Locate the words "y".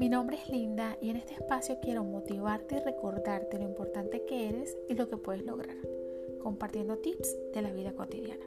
1.02-1.10, 2.76-2.80, 4.88-4.94